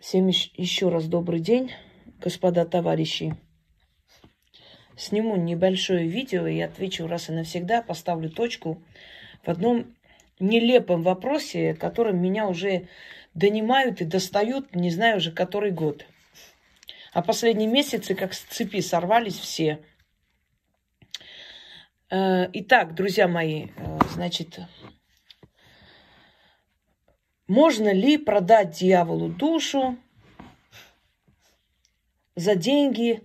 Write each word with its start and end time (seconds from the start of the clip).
Всем 0.00 0.28
еще 0.28 0.90
раз 0.90 1.08
добрый 1.08 1.40
день, 1.40 1.72
господа 2.20 2.64
товарищи. 2.64 3.34
Сниму 4.96 5.34
небольшое 5.34 6.06
видео 6.06 6.46
и 6.46 6.60
отвечу 6.60 7.08
раз 7.08 7.28
и 7.28 7.32
навсегда, 7.32 7.82
поставлю 7.82 8.30
точку 8.30 8.80
в 9.42 9.48
одном 9.48 9.96
нелепом 10.38 11.02
вопросе, 11.02 11.74
которым 11.74 12.22
меня 12.22 12.46
уже 12.46 12.86
донимают 13.34 14.00
и 14.00 14.04
достают, 14.04 14.72
не 14.72 14.90
знаю 14.90 15.16
уже 15.16 15.32
который 15.32 15.72
год. 15.72 16.06
А 17.12 17.20
последние 17.20 17.68
месяцы 17.68 18.14
как 18.14 18.34
с 18.34 18.42
цепи 18.42 18.80
сорвались 18.80 19.38
все. 19.38 19.80
Э, 22.08 22.48
итак, 22.52 22.94
друзья 22.94 23.26
мои, 23.26 23.66
э, 23.76 23.98
значит, 24.12 24.60
можно 27.48 27.92
ли 27.92 28.18
продать 28.18 28.78
дьяволу 28.78 29.28
душу 29.28 29.96
за 32.36 32.54
деньги? 32.54 33.22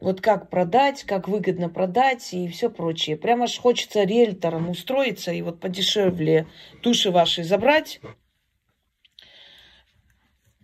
Вот 0.00 0.20
как 0.20 0.50
продать, 0.50 1.04
как 1.04 1.28
выгодно 1.28 1.68
продать 1.68 2.32
и 2.34 2.48
все 2.48 2.70
прочее. 2.70 3.16
Прямо 3.16 3.44
аж 3.44 3.58
хочется 3.58 4.02
риэлтором 4.02 4.68
устроиться 4.68 5.30
и 5.30 5.42
вот 5.42 5.60
подешевле 5.60 6.48
души 6.82 7.10
ваши 7.10 7.44
забрать, 7.44 8.00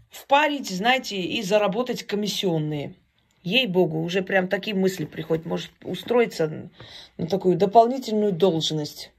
впарить, 0.08 0.70
знаете, 0.70 1.20
и 1.20 1.42
заработать 1.42 2.02
комиссионные. 2.04 2.94
Ей-богу, 3.42 4.02
уже 4.02 4.22
прям 4.22 4.48
такие 4.48 4.74
мысли 4.74 5.04
приходят. 5.04 5.44
Может 5.44 5.70
устроиться 5.84 6.70
на 7.16 7.26
такую 7.28 7.56
дополнительную 7.56 8.32
должность. 8.32 9.12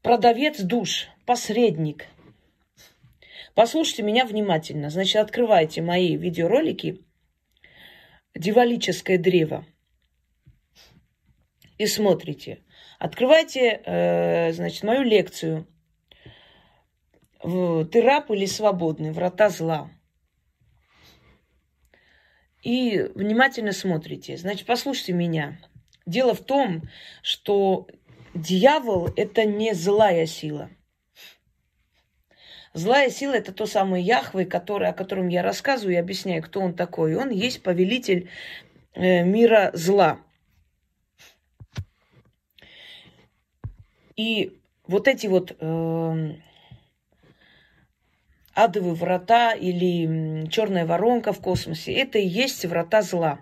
Продавец 0.00 0.60
душ, 0.60 1.08
посредник– 1.26 2.06
Послушайте 3.54 4.02
меня 4.02 4.24
внимательно. 4.24 4.90
Значит, 4.90 5.16
открывайте 5.16 5.82
мои 5.82 6.16
видеоролики 6.16 7.04
«Дивалическое 8.34 9.18
древо» 9.18 9.64
и 11.78 11.86
смотрите. 11.86 12.62
Открывайте, 12.98 13.80
э, 13.84 14.52
значит, 14.52 14.82
мою 14.84 15.02
лекцию 15.02 15.66
«Ты 17.42 18.02
раб 18.02 18.30
или 18.30 18.46
свободный? 18.46 19.12
Врата 19.12 19.48
зла». 19.48 19.90
И 22.62 22.98
внимательно 23.14 23.72
смотрите. 23.72 24.36
Значит, 24.36 24.66
послушайте 24.66 25.14
меня. 25.14 25.58
Дело 26.04 26.34
в 26.34 26.44
том, 26.44 26.82
что 27.22 27.88
дьявол– 28.34 29.08
это 29.16 29.44
не 29.46 29.72
злая 29.72 30.26
сила– 30.26 30.70
Злая 32.72 33.10
сила– 33.10 33.32
это 33.34 33.52
то 33.52 33.66
самое 33.66 34.04
Яхве, 34.04 34.46
который, 34.46 34.88
о 34.88 34.92
котором 34.92 35.26
я 35.26 35.42
рассказываю 35.42 35.94
и 35.94 35.98
объясняю, 35.98 36.42
кто 36.42 36.60
он 36.60 36.74
такой. 36.74 37.16
Он 37.16 37.30
есть 37.30 37.62
повелитель 37.64 38.30
э, 38.94 39.24
мира 39.24 39.70
зла. 39.74 40.20
И 44.14 44.60
вот 44.86 45.08
эти 45.08 45.26
вот 45.26 45.56
э, 45.58 46.34
адовые 48.54 48.94
врата 48.94 49.52
или 49.52 50.46
черная 50.48 50.86
воронка 50.86 51.32
в 51.32 51.40
космосе, 51.40 51.92
это 51.92 52.18
и 52.18 52.26
есть 52.26 52.64
врата 52.64 53.02
зла. 53.02 53.40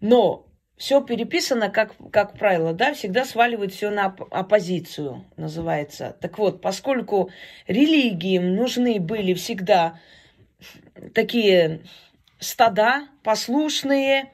Но 0.00 0.47
все 0.78 1.02
переписано, 1.02 1.70
как, 1.70 1.94
как 2.12 2.38
правило, 2.38 2.72
да, 2.72 2.94
всегда 2.94 3.24
сваливают 3.24 3.74
все 3.74 3.90
на 3.90 4.06
оппозицию, 4.06 5.24
называется. 5.36 6.16
Так 6.20 6.38
вот, 6.38 6.60
поскольку 6.62 7.30
религиям 7.66 8.54
нужны 8.54 9.00
были 9.00 9.34
всегда 9.34 9.98
такие 11.14 11.80
стада 12.38 13.08
послушные, 13.24 14.32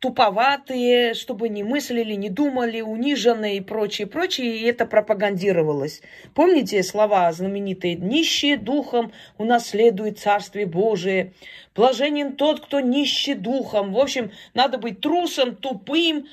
туповатые, 0.00 1.14
чтобы 1.14 1.48
не 1.48 1.62
мыслили, 1.62 2.14
не 2.14 2.28
думали, 2.28 2.80
униженные 2.80 3.56
и 3.56 3.60
прочее, 3.60 4.06
прочее, 4.06 4.58
и 4.58 4.64
это 4.64 4.86
пропагандировалось. 4.86 6.02
Помните 6.34 6.82
слова 6.82 7.32
знаменитые 7.32 7.94
«нищие 7.94 8.58
духом 8.58 9.12
унаследует 9.38 10.18
Царствие 10.18 10.66
Божие», 10.66 11.32
«блаженен 11.74 12.36
тот, 12.36 12.60
кто 12.60 12.80
нищий 12.80 13.34
духом». 13.34 13.92
В 13.92 13.98
общем, 13.98 14.32
надо 14.52 14.76
быть 14.76 15.00
трусом, 15.00 15.56
тупым, 15.56 16.26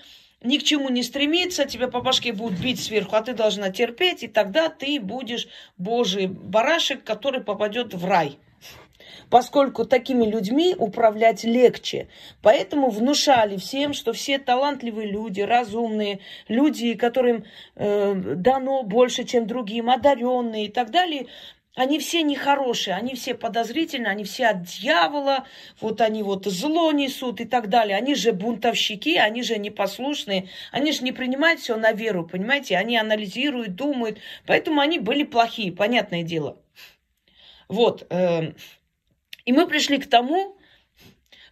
ни 0.44 0.58
к 0.58 0.64
чему 0.64 0.90
не 0.90 1.04
стремиться, 1.04 1.64
тебя 1.66 1.88
по 1.88 2.02
башке 2.02 2.34
будут 2.34 2.60
бить 2.60 2.84
сверху, 2.84 3.16
а 3.16 3.22
ты 3.22 3.34
должна 3.34 3.70
терпеть, 3.70 4.24
и 4.24 4.28
тогда 4.28 4.68
ты 4.68 5.00
будешь 5.00 5.48
Божий 5.78 6.28
барашек, 6.28 7.04
который 7.06 7.42
попадет 7.42 7.94
в 7.94 8.06
рай 8.06 8.38
поскольку 9.34 9.84
такими 9.84 10.26
людьми 10.26 10.76
управлять 10.78 11.44
легче. 11.44 12.08
Поэтому 12.44 12.92
внушали 12.92 13.58
всем, 13.58 13.94
что 13.94 14.14
все 14.14 14.38
талантливые 14.38 15.10
люди, 15.10 15.42
разумные, 15.42 16.20
люди, 16.48 16.94
которым 16.94 17.44
э, 17.74 18.14
дано 18.14 18.84
больше, 18.84 19.24
чем 19.24 19.48
другим, 19.48 19.90
одаренные 19.90 20.66
и 20.68 20.70
так 20.70 20.92
далее, 20.92 21.26
они 21.74 21.98
все 21.98 22.22
нехорошие, 22.22 22.96
они 22.96 23.16
все 23.16 23.34
подозрительные, 23.34 24.12
они 24.12 24.24
все 24.24 24.50
от 24.50 24.62
дьявола, 24.66 25.48
вот 25.82 26.02
они 26.02 26.22
вот 26.22 26.46
зло 26.46 26.92
несут 26.92 27.42
и 27.42 27.46
так 27.46 27.70
далее. 27.70 27.98
Они 27.98 28.14
же 28.14 28.34
бунтовщики, 28.34 29.18
они 29.18 29.42
же 29.42 29.58
непослушные, 29.58 30.50
они 30.72 30.92
же 30.92 31.04
не 31.04 31.12
принимают 31.12 31.60
все 31.60 31.76
на 31.76 31.92
веру, 31.92 32.24
понимаете? 32.24 32.78
Они 32.78 32.98
анализируют, 32.98 33.74
думают, 33.74 34.20
поэтому 34.46 34.80
они 34.80 35.00
были 35.00 35.24
плохие, 35.24 35.72
понятное 35.72 36.22
дело. 36.22 36.60
Вот, 37.68 38.06
э, 38.12 38.52
и 39.46 39.54
мы 39.54 39.68
пришли 39.68 39.98
к 39.98 40.10
тому, 40.10 40.58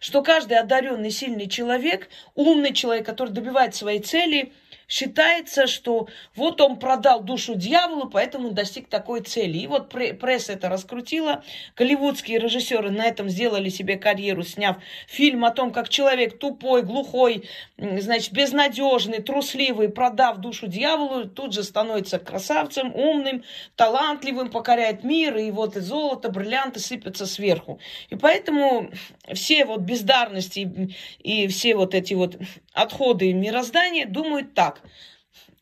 что 0.00 0.22
каждый 0.22 0.58
одаренный, 0.58 1.10
сильный 1.10 1.48
человек, 1.48 2.08
умный 2.34 2.74
человек, 2.74 3.06
который 3.06 3.30
добивает 3.30 3.74
своей 3.74 4.00
цели, 4.00 4.52
считается, 4.92 5.66
что 5.66 6.06
вот 6.36 6.60
он 6.60 6.78
продал 6.78 7.22
душу 7.22 7.54
дьяволу, 7.54 8.10
поэтому 8.10 8.50
достиг 8.50 8.88
такой 8.88 9.22
цели. 9.22 9.56
И 9.56 9.66
вот 9.66 9.88
пресса 9.88 10.52
это 10.52 10.68
раскрутила. 10.68 11.42
Голливудские 11.76 12.38
режиссеры 12.38 12.90
на 12.90 13.06
этом 13.06 13.30
сделали 13.30 13.70
себе 13.70 13.96
карьеру, 13.96 14.42
сняв 14.42 14.76
фильм 15.08 15.46
о 15.46 15.50
том, 15.50 15.72
как 15.72 15.88
человек 15.88 16.38
тупой, 16.38 16.82
глухой, 16.82 17.48
значит, 17.78 18.32
безнадежный, 18.32 19.22
трусливый, 19.22 19.88
продав 19.88 20.38
душу 20.38 20.66
дьяволу, 20.66 21.26
тут 21.26 21.54
же 21.54 21.62
становится 21.62 22.18
красавцем, 22.18 22.94
умным, 22.94 23.44
талантливым, 23.76 24.50
покоряет 24.50 25.04
мир, 25.04 25.38
и 25.38 25.50
вот 25.50 25.74
и 25.78 25.80
золото, 25.80 26.28
бриллианты 26.28 26.80
сыпятся 26.80 27.24
сверху. 27.24 27.80
И 28.10 28.16
поэтому 28.16 28.90
все 29.32 29.64
вот 29.64 29.80
бездарности 29.80 30.94
и 31.20 31.48
все 31.48 31.76
вот 31.76 31.94
эти 31.94 32.12
вот 32.12 32.36
отходы 32.74 33.32
мироздания 33.32 34.06
думают 34.06 34.52
так. 34.52 34.81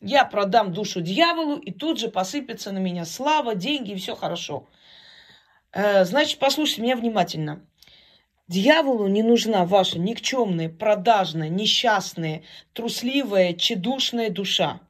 Я 0.01 0.25
продам 0.25 0.73
душу 0.73 1.01
дьяволу, 1.01 1.57
и 1.57 1.71
тут 1.71 1.99
же 1.99 2.09
посыпется 2.09 2.71
на 2.71 2.79
меня 2.79 3.05
слава, 3.05 3.55
деньги, 3.55 3.91
и 3.91 3.95
все 3.95 4.15
хорошо. 4.15 4.67
Э, 5.71 6.05
значит, 6.05 6.39
послушайте 6.39 6.81
меня 6.81 6.95
внимательно. 6.95 7.65
Дьяволу 8.47 9.07
не 9.07 9.23
нужна 9.23 9.63
ваша 9.65 9.97
никчемная, 9.99 10.67
продажная, 10.67 11.47
несчастная, 11.47 12.43
трусливая, 12.73 13.53
чедушная 13.53 14.29
душа. 14.29 14.81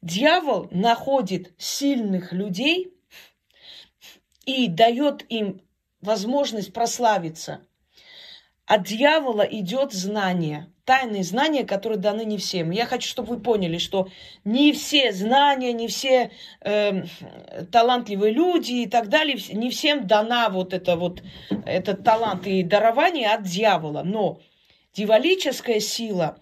Дьявол 0.00 0.68
находит 0.70 1.52
сильных 1.58 2.32
людей 2.32 2.94
и 4.46 4.68
дает 4.68 5.24
им 5.28 5.60
возможность 6.00 6.72
прославиться. 6.72 7.66
От 8.68 8.82
дьявола 8.82 9.44
идет 9.44 9.94
знание, 9.94 10.70
тайные 10.84 11.24
знания, 11.24 11.64
которые 11.64 11.98
даны 11.98 12.26
не 12.26 12.36
всем. 12.36 12.70
Я 12.70 12.84
хочу, 12.84 13.08
чтобы 13.08 13.36
вы 13.36 13.40
поняли, 13.40 13.78
что 13.78 14.08
не 14.44 14.74
все 14.74 15.10
знания, 15.12 15.72
не 15.72 15.88
все 15.88 16.32
э, 16.60 17.04
талантливые 17.72 18.30
люди 18.34 18.72
и 18.72 18.86
так 18.86 19.08
далее, 19.08 19.38
не 19.54 19.70
всем 19.70 20.06
дана 20.06 20.50
вот 20.50 20.74
это 20.74 20.96
вот 20.96 21.22
этот 21.64 22.04
талант 22.04 22.46
и 22.46 22.62
дарование 22.62 23.30
от 23.30 23.44
дьявола. 23.44 24.02
Но 24.02 24.42
дьяволическая 24.92 25.80
сила 25.80 26.38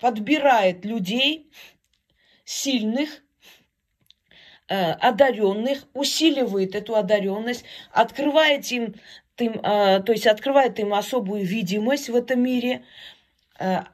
подбирает 0.00 0.84
людей 0.84 1.48
сильных, 2.44 3.22
э, 4.68 4.90
одаренных, 4.94 5.84
усиливает 5.94 6.74
эту 6.74 6.96
одаренность, 6.96 7.64
открывает 7.92 8.66
им 8.72 8.96
им, 9.40 9.60
а, 9.62 10.00
то 10.00 10.12
есть 10.12 10.26
открывает 10.26 10.78
им 10.78 10.94
особую 10.94 11.44
видимость 11.44 12.08
в 12.08 12.16
этом 12.16 12.42
мире, 12.42 12.84
а, 13.58 13.86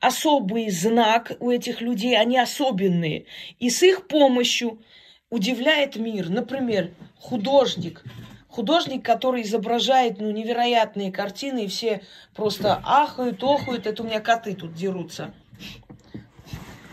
особый 0.00 0.70
знак 0.70 1.32
у 1.40 1.50
этих 1.50 1.80
людей, 1.80 2.18
они 2.18 2.38
особенные. 2.38 3.26
И 3.58 3.70
с 3.70 3.82
их 3.82 4.06
помощью 4.08 4.82
удивляет 5.28 5.96
мир. 5.96 6.28
Например, 6.28 6.90
художник. 7.18 8.02
Художник, 8.48 9.04
который 9.04 9.42
изображает 9.42 10.20
ну, 10.20 10.30
невероятные 10.30 11.12
картины, 11.12 11.64
и 11.64 11.68
все 11.68 12.02
просто 12.34 12.80
ахают, 12.84 13.42
охают. 13.44 13.86
Это 13.86 14.02
у 14.02 14.06
меня 14.06 14.20
коты 14.20 14.54
тут 14.54 14.74
дерутся. 14.74 15.32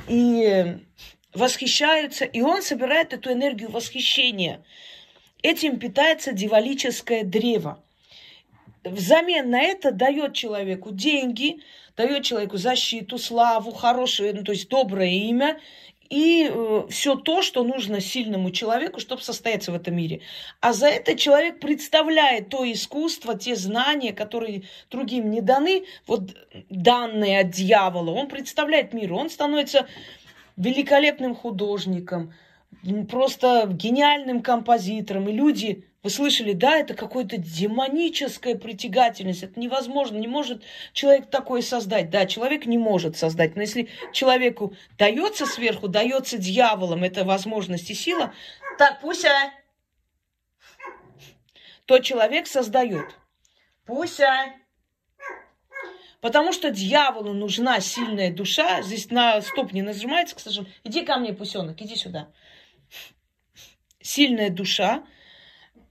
И 0.08 0.78
восхищаются. 1.34 2.26
И 2.26 2.42
он 2.42 2.62
собирает 2.62 3.14
эту 3.14 3.32
энергию 3.32 3.72
восхищения– 3.72 4.64
этим 5.42 5.80
питается 5.80 6.34
дьяволическое 6.34 7.24
древо. 7.24 7.84
Взамен 8.92 9.50
на 9.50 9.62
это 9.62 9.92
дает 9.92 10.34
человеку 10.34 10.92
деньги, 10.92 11.62
дает 11.96 12.24
человеку 12.24 12.58
защиту, 12.58 13.18
славу, 13.18 13.72
хорошее, 13.72 14.34
ну, 14.34 14.44
то 14.44 14.52
есть 14.52 14.70
доброе 14.70 15.10
имя 15.10 15.60
и 16.10 16.50
э, 16.50 16.84
все 16.90 17.16
то, 17.16 17.42
что 17.42 17.64
нужно 17.64 18.00
сильному 18.00 18.52
человеку, 18.52 19.00
чтобы 19.00 19.22
состояться 19.22 19.72
в 19.72 19.76
этом 19.76 19.96
мире. 19.96 20.22
А 20.62 20.74
за 20.74 20.88
это 20.88 21.16
человек 21.16 21.60
представляет 21.60 22.50
то 22.50 22.70
искусство, 22.72 23.38
те 23.38 23.56
знания, 23.56 24.14
которые 24.14 24.64
другим 24.90 25.30
не 25.30 25.42
даны, 25.42 25.86
вот 26.06 26.36
данные 26.70 27.42
от 27.42 27.52
дьявола, 27.52 28.12
он 28.12 28.28
представляет 28.28 28.94
миру, 28.94 29.18
он 29.18 29.30
становится 29.30 29.88
великолепным 30.56 31.36
художником, 31.36 32.34
просто 33.10 33.68
гениальным 33.70 34.42
композитором. 34.42 35.30
И 35.30 35.34
люди, 35.34 35.87
вы 36.04 36.10
слышали, 36.10 36.54
да, 36.54 36.78
это 36.78 36.94
какая-то 36.94 37.38
демоническая 37.38 38.56
притягательность. 38.56 39.44
Это 39.44 39.60
невозможно, 39.60 40.18
не 40.18 40.28
может 40.28 40.64
человек 40.94 41.30
такое 41.30 41.62
создать. 41.62 42.10
Да, 42.10 42.26
человек 42.26 42.66
не 42.66 42.78
может 42.78 43.18
создать. 43.18 43.56
Но 43.56 43.62
если 43.62 43.90
человеку 44.14 44.74
дается 44.98 45.46
сверху, 45.46 45.88
дается 45.88 46.38
дьяволом 46.38 47.04
эта 47.04 47.26
возможность 47.26 47.90
и 47.90 47.94
сила, 47.94 48.34
так, 48.78 49.02
Пуся, 49.02 49.52
то 51.86 52.00
человек 52.00 52.48
создает. 52.48 53.18
Пуся, 53.86 54.54
Потому 56.22 56.52
что 56.52 56.72
дьяволу 56.72 57.34
нужна 57.34 57.80
сильная 57.80 58.34
душа. 58.34 58.82
Здесь 58.82 59.12
на 59.12 59.42
стоп 59.42 59.72
не 59.72 59.82
нажимается, 59.82 60.36
к 60.36 60.40
сожалению. 60.40 60.74
Иди 60.84 61.06
ко 61.06 61.18
мне, 61.18 61.34
пусенок, 61.34 61.82
иди 61.82 61.96
сюда. 61.96 62.30
Сильная 64.02 64.50
душа, 64.50 65.04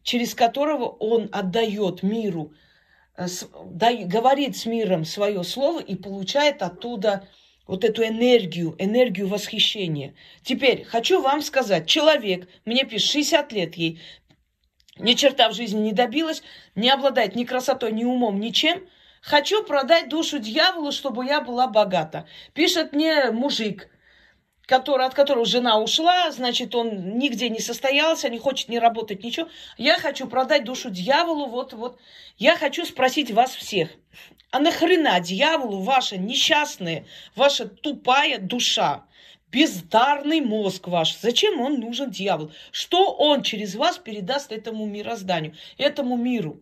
через 0.06 0.36
которого 0.36 0.84
он 0.84 1.28
отдает 1.32 2.04
миру, 2.04 2.54
э, 3.16 3.26
говорит 4.04 4.56
с 4.56 4.64
миром 4.64 5.04
свое 5.04 5.42
слово 5.42 5.80
и 5.80 5.96
получает 5.96 6.62
оттуда 6.62 7.28
вот 7.66 7.84
эту 7.84 8.04
энергию, 8.04 8.76
энергию 8.78 9.26
восхищения. 9.26 10.14
Теперь 10.44 10.84
хочу 10.84 11.20
вам 11.20 11.42
сказать, 11.42 11.88
человек, 11.88 12.48
мне 12.64 12.84
пишет 12.84 13.10
60 13.10 13.52
лет 13.52 13.74
ей, 13.74 14.00
ни 14.98 15.14
черта 15.14 15.50
в 15.50 15.54
жизни 15.54 15.80
не 15.80 15.92
добилась, 15.92 16.44
не 16.76 16.88
обладает 16.88 17.34
ни 17.34 17.42
красотой, 17.42 17.90
ни 17.92 18.04
умом, 18.04 18.40
ничем– 18.40 18.80
Хочу 19.26 19.64
продать 19.64 20.08
душу 20.08 20.38
дьяволу, 20.38 20.92
чтобы 20.92 21.26
я 21.26 21.40
была 21.40 21.66
богата. 21.66 22.28
Пишет 22.54 22.92
мне 22.92 23.32
мужик, 23.32 23.88
который, 24.66 25.06
от 25.06 25.14
которого 25.14 25.46
жена 25.46 25.78
ушла, 25.78 26.30
значит, 26.32 26.74
он 26.74 27.18
нигде 27.18 27.48
не 27.48 27.60
состоялся, 27.60 28.28
не 28.28 28.38
хочет 28.38 28.68
не 28.68 28.78
работать, 28.78 29.22
ничего. 29.22 29.48
Я 29.78 29.96
хочу 29.98 30.26
продать 30.26 30.64
душу 30.64 30.90
дьяволу, 30.90 31.46
вот, 31.46 31.72
вот. 31.72 31.98
Я 32.36 32.56
хочу 32.56 32.84
спросить 32.84 33.30
вас 33.30 33.54
всех, 33.54 33.88
а 34.50 34.58
нахрена 34.58 35.20
дьяволу 35.20 35.80
ваша 35.82 36.18
несчастная, 36.18 37.06
ваша 37.34 37.66
тупая 37.66 38.38
душа? 38.38 39.04
бездарный 39.52 40.40
мозг 40.40 40.88
ваш. 40.88 41.16
Зачем 41.18 41.60
он 41.60 41.78
нужен 41.80 42.10
дьявол? 42.10 42.52
Что 42.72 43.14
он 43.14 43.42
через 43.42 43.74
вас 43.76 43.96
передаст 43.96 44.52
этому 44.52 44.84
мирозданию, 44.86 45.54
этому 45.78 46.16
миру? 46.16 46.60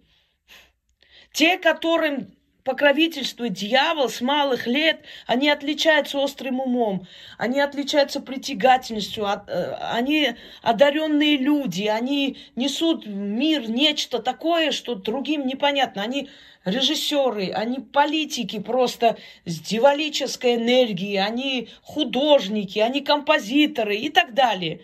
Те, 1.33 1.59
которым 1.59 2.34
покровительствует 2.65 3.53
дьявол 3.53 4.09
с 4.09 4.21
малых 4.21 4.67
лет, 4.67 5.05
они 5.27 5.51
отличаются 5.51 6.19
острым 6.19 6.61
умом, 6.61 7.07
они 7.37 7.61
отличаются 7.61 8.21
притягательностью, 8.21 9.25
э, 9.25 9.75
они 9.93 10.35
одаренные 10.63 11.37
люди, 11.37 11.85
они 11.85 12.39
несут 12.57 13.05
в 13.05 13.15
мир 13.15 13.69
нечто 13.69 14.19
такое, 14.19 14.73
что 14.73 14.95
другим 14.95 15.47
непонятно. 15.47 16.03
Они 16.03 16.31
режиссеры, 16.65 17.51
они 17.51 17.81
политики 17.81 18.59
просто 18.59 19.19
с 19.45 19.61
дьяволической 19.61 20.55
энергией, 20.55 21.19
они 21.19 21.69
художники, 21.83 22.79
они 22.79 23.03
композиторы 23.03 23.97
и 23.97 24.09
так 24.09 24.33
далее. 24.33 24.81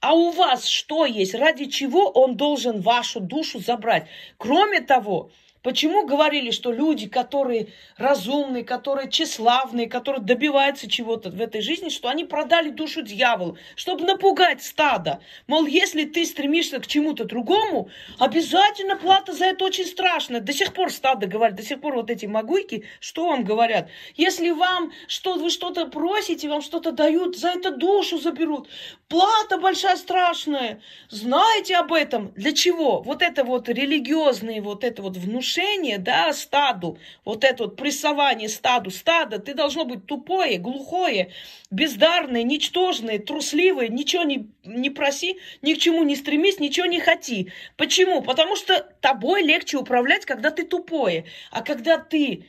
А 0.00 0.14
у 0.14 0.30
вас 0.30 0.66
что 0.66 1.06
есть? 1.06 1.34
Ради 1.34 1.66
чего 1.66 2.10
он 2.10 2.36
должен 2.36 2.80
вашу 2.80 3.20
душу 3.20 3.58
забрать? 3.58 4.06
Кроме 4.38 4.80
того, 4.80 5.30
Почему 5.62 6.06
говорили, 6.06 6.50
что 6.50 6.72
люди, 6.72 7.08
которые 7.08 7.68
разумные, 7.96 8.64
которые 8.64 9.10
тщеславные, 9.10 9.88
которые 9.88 10.22
добиваются 10.22 10.88
чего-то 10.88 11.30
в 11.30 11.40
этой 11.40 11.60
жизни, 11.60 11.90
что 11.90 12.08
они 12.08 12.24
продали 12.24 12.70
душу 12.70 13.02
дьяволу, 13.02 13.58
чтобы 13.76 14.04
напугать 14.04 14.62
стадо? 14.62 15.20
Мол, 15.46 15.66
если 15.66 16.04
ты 16.04 16.24
стремишься 16.24 16.78
к 16.80 16.86
чему-то 16.86 17.24
другому, 17.24 17.90
обязательно 18.18 18.96
плата 18.96 19.32
за 19.32 19.46
это 19.46 19.64
очень 19.64 19.84
страшная. 19.84 20.40
До 20.40 20.52
сих 20.52 20.72
пор 20.72 20.90
стадо 20.90 21.26
говорит, 21.26 21.56
до 21.56 21.62
сих 21.62 21.80
пор 21.80 21.94
вот 21.94 22.10
эти 22.10 22.26
могуйки, 22.26 22.84
что 22.98 23.28
вам 23.28 23.44
говорят? 23.44 23.88
Если 24.16 24.50
вам 24.50 24.92
что 25.06 25.34
вы 25.34 25.50
что-то 25.50 25.86
просите, 25.86 26.48
вам 26.48 26.62
что-то 26.62 26.92
дают, 26.92 27.36
за 27.36 27.50
это 27.50 27.70
душу 27.70 28.18
заберут. 28.18 28.68
Плата 29.08 29.58
большая, 29.58 29.96
страшная. 29.96 30.80
Знаете 31.08 31.76
об 31.76 31.92
этом? 31.92 32.32
Для 32.36 32.52
чего? 32.52 33.02
Вот 33.02 33.22
это 33.22 33.44
вот 33.44 33.68
религиозные, 33.68 34.60
вот 34.60 34.84
это 34.84 35.02
вот 35.02 35.16
внушение, 35.16 35.49
да, 35.98 36.32
стаду, 36.32 36.98
вот 37.24 37.44
это 37.44 37.64
вот 37.64 37.76
прессование 37.76 38.48
стаду, 38.48 38.90
стадо, 38.90 39.38
ты 39.38 39.54
должно 39.54 39.84
быть 39.84 40.06
тупое, 40.06 40.58
глухое, 40.58 41.32
бездарное, 41.70 42.42
ничтожное, 42.42 43.18
трусливое, 43.18 43.88
ничего 43.88 44.22
не, 44.24 44.48
не 44.64 44.90
проси, 44.90 45.38
ни 45.62 45.74
к 45.74 45.78
чему 45.78 46.02
не 46.02 46.16
стремись, 46.16 46.58
ничего 46.60 46.86
не 46.86 47.00
хоти. 47.00 47.52
Почему? 47.76 48.22
Потому 48.22 48.56
что 48.56 48.86
тобой 49.00 49.42
легче 49.42 49.78
управлять, 49.78 50.24
когда 50.24 50.50
ты 50.50 50.64
тупое. 50.64 51.24
А 51.50 51.62
когда 51.62 51.98
ты 51.98 52.44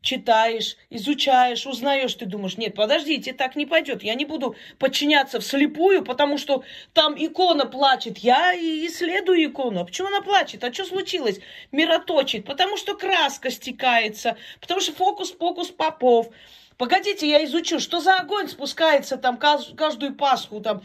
читаешь, 0.00 0.76
изучаешь, 0.90 1.66
узнаешь, 1.66 2.14
ты 2.14 2.26
думаешь, 2.26 2.56
нет, 2.56 2.74
подождите, 2.74 3.32
так 3.32 3.56
не 3.56 3.66
пойдет, 3.66 4.02
я 4.02 4.14
не 4.14 4.24
буду 4.24 4.54
подчиняться 4.78 5.40
вслепую, 5.40 6.04
потому 6.04 6.38
что 6.38 6.62
там 6.92 7.14
икона 7.16 7.66
плачет, 7.66 8.18
я 8.18 8.52
и 8.52 8.86
исследую 8.86 9.44
икону. 9.44 9.80
А 9.80 9.84
почему 9.84 10.08
она 10.08 10.20
плачет? 10.20 10.62
А 10.64 10.72
что 10.72 10.84
случилось? 10.84 11.40
Мироточит, 11.72 12.44
потому 12.46 12.76
что 12.76 12.94
краска 12.96 13.50
стекается, 13.50 14.36
потому 14.60 14.80
что 14.80 14.92
фокус-покус 14.92 15.68
попов. 15.68 16.28
Погодите, 16.78 17.28
я 17.28 17.44
изучу, 17.46 17.80
что 17.80 18.00
за 18.00 18.16
огонь 18.16 18.48
спускается 18.48 19.16
там 19.16 19.38
каждую 19.38 20.14
Пасху, 20.14 20.60
там 20.60 20.82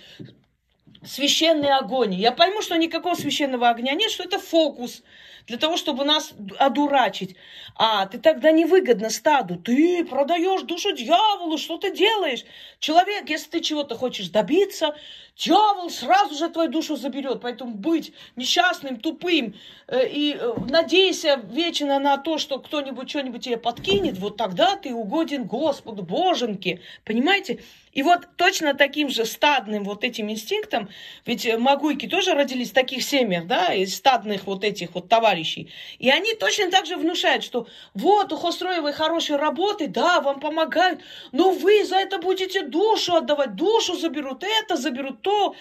священный 1.04 1.76
огонь. 1.76 2.14
Я 2.14 2.32
пойму, 2.32 2.62
что 2.62 2.78
никакого 2.78 3.16
священного 3.16 3.70
огня 3.70 3.94
нет, 3.94 4.10
что 4.10 4.24
это 4.24 4.40
фокус 4.40 5.04
для 5.48 5.58
того, 5.58 5.76
чтобы 5.76 6.06
нас 6.06 6.34
одурачить. 6.60 7.36
А 7.76 8.06
ты 8.06 8.20
тогда 8.20 8.52
невыгодно 8.52 9.10
стаду. 9.10 9.56
Ты 9.56 10.06
продаешь 10.06 10.62
душу 10.64 10.92
дьяволу, 10.92 11.58
что 11.58 11.78
ты 11.78 11.92
делаешь? 11.92 12.44
Человек, 12.80 13.30
если 13.30 13.50
ты 13.50 13.62
чего-то 13.62 13.96
хочешь 13.96 14.30
добиться, 14.30 14.96
дьявол 15.38 15.90
сразу 15.90 16.36
же 16.36 16.50
твою 16.50 16.70
душу 16.70 16.96
заберет. 16.96 17.42
Поэтому 17.42 17.74
быть 17.74 18.14
несчастным, 18.36 19.00
тупым 19.00 19.56
э, 19.88 20.08
и 20.08 20.36
э, 20.36 20.54
надейся 20.70 21.42
вечно 21.44 22.00
на 22.00 22.18
то, 22.18 22.38
что 22.38 22.60
кто-нибудь 22.60 23.10
что-нибудь 23.10 23.44
тебе 23.44 23.58
подкинет, 23.58 24.18
вот 24.18 24.38
тогда 24.38 24.76
ты 24.76 24.94
угоден 24.94 25.46
Господу, 25.46 26.04
Боженьке. 26.04 26.82
Понимаете? 27.06 27.62
И 27.94 28.04
вот 28.04 28.28
точно 28.38 28.74
таким 28.74 29.10
же 29.10 29.26
стадным 29.26 29.84
вот 29.84 30.04
этим 30.04 30.30
инстинктом, 30.30 30.90
ведь 31.26 31.48
магуйки 31.58 32.08
тоже 32.08 32.34
родились 32.34 32.72
в 32.72 32.74
таких 32.74 33.04
семьях, 33.04 33.48
да, 33.48 33.74
из 33.74 33.96
стадных 33.96 34.46
вот 34.46 34.64
этих 34.64 34.96
вот 34.96 35.10
товарищей. 35.10 35.70
И 36.00 36.10
они 36.10 36.34
точно 36.36 36.72
так 36.72 36.86
же 36.86 36.96
внушают, 36.96 37.44
что 37.44 37.61
вот 37.94 38.32
у 38.34 38.38
Хостроевой 38.38 38.94
хорошие 38.94 39.38
работы, 39.38 39.88
да, 39.88 40.22
вам 40.22 40.40
помогают, 40.40 41.02
но 41.32 41.52
вы 41.52 41.84
за 41.86 41.98
это 41.98 42.18
будете 42.18 42.62
душу 42.64 43.16
отдавать, 43.16 43.56
душу 43.56 43.96
заберут, 43.96 44.44
это 44.44 44.78
заберут, 44.78 45.22
то. 45.22 45.56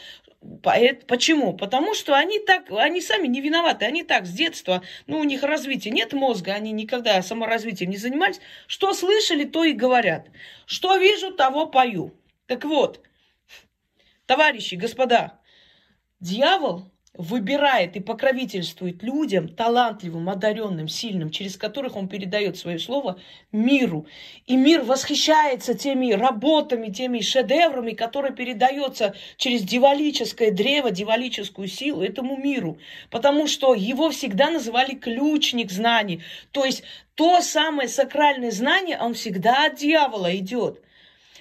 Почему? 1.07 1.55
Потому 1.55 1.95
что 1.95 2.15
они 2.15 2.39
так, 2.39 2.71
они 2.71 3.03
сами 3.03 3.27
не 3.27 3.43
виноваты, 3.43 3.85
они 3.85 4.05
так 4.05 4.25
с 4.25 4.31
детства, 4.31 4.83
ну, 5.07 5.19
у 5.19 5.25
них 5.25 5.43
развития 5.43 5.91
нет 5.91 6.15
мозга, 6.15 6.53
они 6.53 6.73
никогда 6.73 7.21
саморазвитием 7.23 7.91
не 7.91 7.99
занимались. 7.99 8.41
Что 8.67 8.95
слышали, 8.95 9.45
то 9.45 9.65
и 9.65 9.73
говорят. 9.73 10.29
Что 10.65 10.97
вижу, 10.97 11.33
того 11.33 11.67
пою. 11.67 12.15
Так 12.47 12.65
вот, 12.65 13.01
товарищи, 14.25 14.77
господа, 14.77 15.39
дьявол 16.21 16.91
выбирает 17.15 17.97
и 17.97 18.01
покровительствует 18.01 19.03
людям, 19.03 19.49
талантливым, 19.49 20.31
одаренным, 20.31 20.87
сильным, 20.87 21.31
через 21.31 21.57
которых 21.57 21.97
он 21.97 22.09
передает 22.09 22.57
свое 22.57 22.79
слово 22.79 23.19
миру. 23.51 24.07
И 24.47 24.57
мир 24.57 24.83
восхищается 24.83 25.75
теми 25.75 26.13
работами, 26.13 26.89
теми 26.89 27.21
шедеврами, 27.21 27.93
которые 27.93 28.33
передаются 28.33 29.15
через 29.37 29.63
дивалическое 29.63 30.53
древо, 30.53 30.93
дивалическую 30.93 31.67
силу 31.67 32.03
этому 32.03 32.37
миру. 32.37 32.79
Потому 33.11 33.49
что 33.49 33.75
его 33.75 34.11
всегда 34.11 34.51
называли 34.51 34.95
ключник 34.95 35.73
знаний. 35.73 36.23
То 36.53 36.65
есть 36.65 36.85
то 37.17 37.41
самое 37.41 37.89
сакральное 37.89 38.53
знание, 38.53 38.99
он 38.99 39.15
всегда 39.15 39.67
от 39.67 39.77
дьявола 39.77 40.35
идет. 40.37 40.81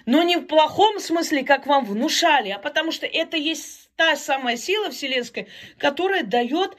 Но 0.06 0.24
не 0.24 0.38
в 0.38 0.46
плохом 0.46 1.00
смысле, 1.00 1.44
как 1.44 1.68
вам 1.68 1.86
внушали, 1.86 2.50
а 2.50 2.60
потому 2.60 2.92
что 2.92 3.06
это 3.06 3.38
есть 3.38 3.90
та 3.96 4.16
самая 4.16 4.58
сила 4.58 4.92
вселенская, 4.92 5.48
которая 5.78 6.24
дает 6.24 6.78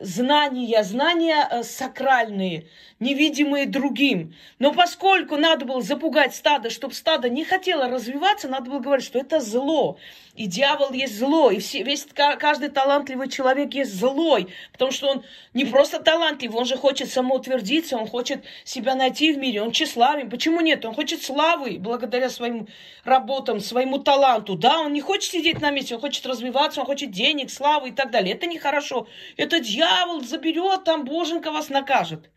знания, 0.00 0.82
знания 0.82 1.46
э, 1.50 1.62
сакральные, 1.62 2.66
невидимые 2.98 3.66
другим. 3.66 4.34
Но 4.58 4.72
поскольку 4.72 5.36
надо 5.36 5.64
было 5.64 5.82
запугать 5.82 6.34
стадо, 6.34 6.70
чтобы 6.70 6.94
стадо 6.94 7.28
не 7.28 7.44
хотело 7.44 7.88
развиваться, 7.88 8.48
надо 8.48 8.70
было 8.70 8.80
говорить, 8.80 9.06
что 9.06 9.18
это 9.18 9.40
зло. 9.40 9.98
И 10.34 10.46
дьявол 10.46 10.92
есть 10.92 11.18
зло, 11.18 11.50
и 11.50 11.58
все, 11.58 11.82
весь, 11.82 12.06
каждый 12.14 12.70
талантливый 12.70 13.28
человек 13.28 13.74
есть 13.74 13.94
злой, 13.94 14.48
потому 14.72 14.90
что 14.90 15.08
он 15.08 15.24
не 15.52 15.66
просто 15.66 16.00
талантлив, 16.00 16.54
он 16.54 16.64
же 16.64 16.78
хочет 16.78 17.10
самоутвердиться, 17.10 17.98
он 17.98 18.06
хочет 18.06 18.42
себя 18.64 18.94
найти 18.94 19.34
в 19.34 19.36
мире, 19.36 19.60
он 19.60 19.72
тщеславен. 19.72 20.30
Почему 20.30 20.62
нет? 20.62 20.86
Он 20.86 20.94
хочет 20.94 21.22
славы 21.22 21.76
благодаря 21.78 22.30
своим 22.30 22.66
работам, 23.04 23.60
своему 23.60 23.98
таланту. 23.98 24.54
Да, 24.54 24.80
он 24.80 24.94
не 24.94 25.02
хочет 25.02 25.32
сидеть 25.32 25.60
на 25.60 25.70
месте, 25.70 25.96
он 25.96 26.00
хочет 26.00 26.24
развиваться, 26.24 26.80
он 26.80 26.86
хочет 26.86 27.10
денег, 27.10 27.50
славы 27.50 27.90
и 27.90 27.92
так 27.92 28.10
далее. 28.10 28.34
Это 28.34 28.46
нехорошо. 28.46 29.06
Это 29.36 29.60
дьявол 29.60 30.22
заберет, 30.22 30.84
там 30.84 31.04
Боженька 31.04 31.50
вас 31.50 31.68
накажет. 31.68 32.30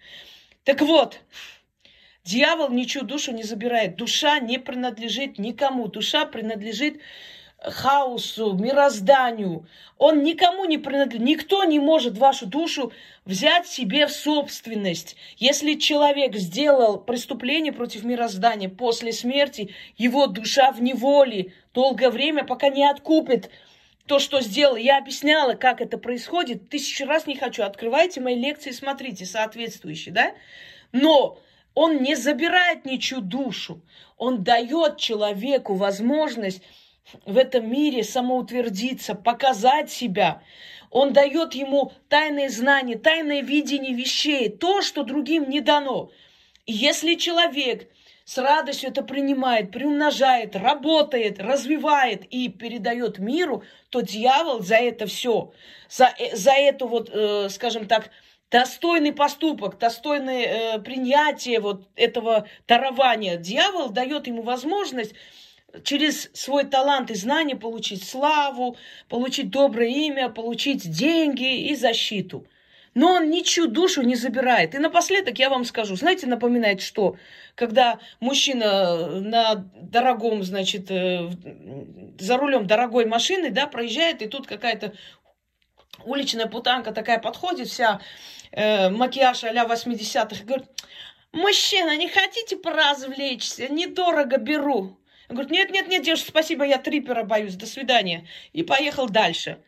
Так 0.65 0.81
вот, 0.81 1.21
дьявол 2.25 2.71
ничью 2.71 3.03
душу 3.03 3.31
не 3.31 3.43
забирает. 3.43 3.95
Душа 3.95 4.39
не 4.39 4.57
принадлежит 4.57 5.39
никому. 5.39 5.87
Душа 5.87 6.25
принадлежит 6.25 6.99
хаосу, 7.71 8.53
мирозданию. 8.53 9.67
Он 9.97 10.23
никому 10.23 10.65
не 10.65 10.77
принадлежит. 10.77 11.25
Никто 11.25 11.63
не 11.63 11.79
может 11.79 12.17
вашу 12.17 12.45
душу 12.45 12.91
взять 13.25 13.67
себе 13.67 14.07
в 14.07 14.11
собственность. 14.11 15.15
Если 15.37 15.75
человек 15.75 16.35
сделал 16.35 16.97
преступление 16.97 17.73
против 17.73 18.03
мироздания 18.03 18.69
после 18.69 19.13
смерти, 19.13 19.73
его 19.97 20.27
душа 20.27 20.71
в 20.71 20.81
неволе 20.81 21.53
долгое 21.73 22.09
время, 22.09 22.43
пока 22.43 22.69
не 22.69 22.85
откупит 22.89 23.49
то, 24.05 24.19
что 24.19 24.41
сделал. 24.41 24.75
Я 24.75 24.97
объясняла, 24.97 25.53
как 25.53 25.81
это 25.81 25.97
происходит. 25.97 26.69
Тысячу 26.69 27.05
раз 27.05 27.25
не 27.25 27.35
хочу. 27.35 27.63
Открывайте 27.63 28.21
мои 28.21 28.35
лекции, 28.35 28.71
смотрите, 28.71 29.25
соответствующие, 29.25 30.13
да? 30.13 30.33
Но 30.91 31.39
он 31.73 32.01
не 32.01 32.15
забирает 32.15 32.85
ничью 32.85 33.21
душу. 33.21 33.81
Он 34.17 34.43
дает 34.43 34.97
человеку 34.97 35.73
возможность 35.73 36.61
в 37.25 37.37
этом 37.37 37.69
мире 37.69 38.03
самоутвердиться, 38.03 39.15
показать 39.15 39.91
себя. 39.91 40.41
Он 40.89 41.13
дает 41.13 41.53
ему 41.55 41.91
тайные 42.09 42.49
знания, 42.49 42.97
тайное 42.97 43.41
видение 43.41 43.93
вещей, 43.93 44.49
то, 44.49 44.81
что 44.81 45.03
другим 45.03 45.49
не 45.49 45.61
дано. 45.61 46.11
Если 46.65 47.15
человек 47.15 47.89
с 48.23 48.37
радостью 48.39 48.89
это 48.89 49.03
принимает, 49.03 49.71
приумножает, 49.71 50.55
работает, 50.55 51.39
развивает 51.39 52.25
и 52.25 52.49
передает 52.49 53.19
миру, 53.19 53.63
то 53.89 54.01
дьявол 54.01 54.61
за 54.61 54.77
это 54.77 55.05
все, 55.05 55.53
за, 55.89 56.11
э, 56.17 56.35
за 56.35 56.53
эту 56.53 56.87
вот, 56.87 57.09
э, 57.13 57.49
скажем 57.49 57.87
так, 57.87 58.09
достойный 58.49 59.13
поступок, 59.13 59.77
достойное 59.77 60.77
э, 60.77 60.79
принятие 60.79 61.59
вот 61.59 61.87
этого 61.95 62.47
дарования, 62.67 63.37
дьявол 63.37 63.89
дает 63.89 64.25
ему 64.27 64.41
возможность 64.41 65.13
через 65.83 66.29
свой 66.33 66.63
талант 66.63 67.11
и 67.11 67.15
знания 67.15 67.55
получить 67.55 68.03
славу, 68.03 68.77
получить 69.09 69.49
доброе 69.49 69.89
имя, 69.89 70.29
получить 70.29 70.89
деньги 70.89 71.67
и 71.67 71.75
защиту. 71.75 72.47
Но 72.93 73.11
он 73.15 73.29
ничью 73.29 73.67
душу 73.67 74.03
не 74.03 74.15
забирает. 74.15 74.73
И 74.73 74.77
напоследок 74.77 75.37
я 75.37 75.49
вам 75.49 75.65
скажу, 75.65 75.97
знаете, 75.97 76.27
напоминает 76.27 76.81
что? 76.81 77.17
Когда 77.53 77.99
мужчина 78.21 79.19
на 79.19 79.55
дорогом, 79.55 80.43
значит, 80.43 80.89
э, 80.89 81.29
за 82.17 82.37
рулем 82.37 82.67
дорогой 82.67 83.05
машины, 83.05 83.49
да, 83.49 83.67
проезжает, 83.67 84.21
и 84.21 84.27
тут 84.27 84.47
какая-то 84.47 84.93
уличная 86.05 86.47
путанка 86.47 86.93
такая 86.93 87.19
подходит, 87.19 87.67
вся 87.67 87.99
э, 88.51 88.89
макияж 88.89 89.43
а-ля 89.43 89.65
80-х, 89.65 90.41
и 90.41 90.45
говорит, 90.45 90.67
мужчина, 91.33 91.97
не 91.97 92.07
хотите 92.07 92.55
поразвлечься? 92.55 93.67
Недорого 93.67 94.37
беру. 94.37 94.97
Он 95.29 95.35
говорит, 95.35 95.51
нет, 95.51 95.71
нет, 95.71 95.87
нет, 95.87 96.03
девушка, 96.03 96.29
спасибо, 96.29 96.65
я 96.65 96.77
трипера 96.77 97.23
боюсь, 97.23 97.55
до 97.55 97.65
свидания. 97.65 98.27
И 98.53 98.63
поехал 98.63 99.09
дальше. 99.09 99.59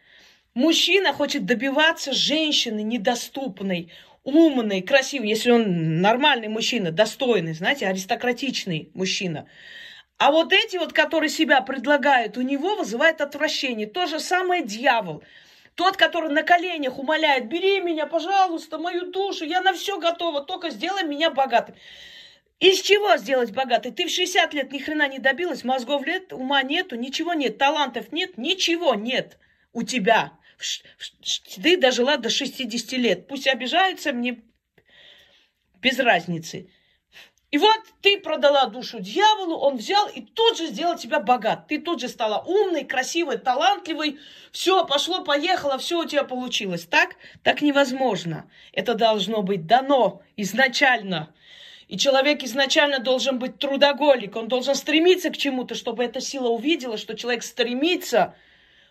Мужчина 0.54 1.14
хочет 1.14 1.46
добиваться 1.46 2.14
женщины 2.14 2.82
недоступной, 2.82 3.92
умный, 4.24 4.82
красивый, 4.82 5.30
если 5.30 5.52
он 5.52 6.02
нормальный 6.02 6.48
мужчина, 6.48 6.92
достойный, 6.92 7.54
знаете, 7.54 7.88
аристократичный 7.88 8.90
мужчина. 8.94 9.48
А 10.18 10.32
вот 10.32 10.52
эти 10.52 10.78
вот, 10.78 10.94
которые 10.94 11.30
себя 11.30 11.62
предлагают, 11.62 12.38
у 12.38 12.42
него 12.42 12.76
вызывает 12.76 13.22
отвращение. 13.22 13.86
То 13.86 14.08
же 14.08 14.20
самое 14.20 14.64
дьявол. 14.66 15.24
Тот, 15.76 15.96
который 15.96 16.32
на 16.32 16.42
коленях 16.42 16.98
умоляет, 16.98 17.48
бери 17.48 17.80
меня, 17.80 18.08
пожалуйста, 18.08 18.80
мою 18.80 19.12
душу, 19.12 19.46
я 19.46 19.62
на 19.62 19.74
все 19.74 20.00
готова, 20.00 20.42
только 20.42 20.72
сделай 20.72 21.04
меня 21.04 21.30
богатым. 21.30 21.76
Из 22.60 22.82
чего 22.82 23.18
сделать 23.18 23.52
богатый? 23.52 23.92
Ты 23.92 24.08
в 24.08 24.10
60 24.10 24.54
лет 24.54 24.72
ни 24.72 24.80
хрена 24.80 25.08
не 25.08 25.20
добилась, 25.20 25.64
мозгов 25.64 26.06
лет, 26.06 26.34
ума 26.34 26.64
нету, 26.64 26.96
ничего 26.96 27.34
нет, 27.34 27.60
талантов 27.60 28.12
нет, 28.12 28.38
ничего 28.38 28.96
нет 28.96 29.38
у 29.74 29.84
тебя. 29.84 30.34
Ты 31.62 31.78
дожила 31.78 32.18
до 32.18 32.30
60 32.30 32.92
лет. 32.94 33.28
Пусть 33.28 33.48
обижаются, 33.48 34.12
мне 34.12 34.42
без 35.82 36.00
разницы. 36.00 36.72
И 37.50 37.60
вот 37.60 37.80
ты 38.02 38.20
продала 38.20 38.66
душу 38.66 39.00
дьяволу, 39.00 39.56
он 39.58 39.78
взял 39.78 40.10
и 40.10 40.22
тут 40.22 40.58
же 40.58 40.68
сделал 40.68 40.98
тебя 40.98 41.20
богат. 41.20 41.68
Ты 41.68 41.80
тут 41.80 42.02
же 42.02 42.10
стала 42.10 42.40
умной, 42.40 42.84
красивой, 42.84 43.38
талантливой. 43.38 44.20
Все, 44.52 44.86
пошло, 44.86 45.24
поехало, 45.24 45.78
все 45.78 46.02
у 46.02 46.06
тебя 46.06 46.24
получилось. 46.24 46.86
Так? 46.86 47.16
Так 47.44 47.62
невозможно. 47.62 48.50
Это 48.74 48.96
должно 48.96 49.44
быть 49.44 49.66
дано 49.66 50.24
изначально. 50.36 51.34
И 51.88 51.98
человек 51.98 52.44
изначально 52.44 53.00
должен 53.00 53.39
быть 53.39 53.60
трудоголик. 53.60 54.36
Он 54.36 54.48
должен 54.48 54.75
стремиться 54.75 55.29
к 55.29 55.38
чему-то, 55.38 55.74
чтобы 55.75 56.03
эта 56.03 56.20
сила 56.20 56.50
увидела, 56.50 56.98
что 56.98 57.15
человек 57.15 57.44
стремится, 57.44 58.36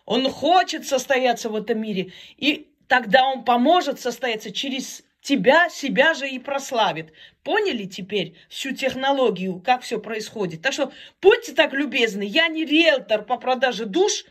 он 0.05 0.29
хочет 0.29 0.87
состояться 0.87 1.49
в 1.49 1.55
этом 1.55 1.79
мире. 1.81 2.13
И 2.37 2.69
тогда 2.87 3.25
он 3.25 3.43
поможет 3.43 3.99
состояться 3.99 4.51
через 4.51 5.03
тебя, 5.21 5.69
себя 5.69 6.13
же 6.13 6.27
и 6.29 6.39
прославит. 6.39 7.11
Поняли 7.43 7.83
теперь 7.83 8.35
всю 8.49 8.71
технологию, 8.71 9.59
как 9.59 9.81
все 9.81 9.99
происходит? 9.99 10.61
Так 10.61 10.73
что 10.73 10.91
будьте 11.21 11.53
так 11.53 11.73
любезны, 11.73 12.23
я 12.23 12.47
не 12.47 12.63
риэлтор 12.63 13.23
по 13.23 13.37
продаже 13.37 13.85
душ, 13.85 14.23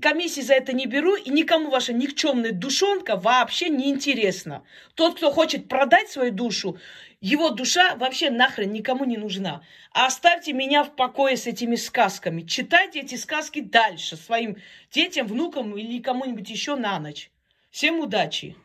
комиссии 0.00 0.40
за 0.40 0.54
это 0.54 0.72
не 0.72 0.86
беру, 0.86 1.16
и 1.16 1.30
никому 1.30 1.70
ваша 1.70 1.92
никчемная 1.92 2.52
душонка 2.52 3.16
вообще 3.16 3.68
не 3.68 3.90
интересна. 3.90 4.62
Тот, 4.94 5.16
кто 5.16 5.32
хочет 5.32 5.68
продать 5.68 6.08
свою 6.08 6.30
душу, 6.30 6.78
его 7.20 7.50
душа 7.50 7.96
вообще 7.96 8.30
нахрен 8.30 8.72
никому 8.72 9.04
не 9.04 9.16
нужна. 9.16 9.62
Оставьте 9.92 10.52
меня 10.52 10.84
в 10.84 10.94
покое 10.94 11.36
с 11.36 11.46
этими 11.46 11.74
сказками. 11.74 12.42
Читайте 12.42 13.00
эти 13.00 13.16
сказки 13.16 13.60
дальше 13.60 14.16
своим 14.16 14.56
детям, 14.92 15.26
внукам 15.26 15.76
или 15.76 16.00
кому-нибудь 16.00 16.48
еще 16.48 16.76
на 16.76 17.00
ночь. 17.00 17.30
Всем 17.70 17.98
удачи! 17.98 18.56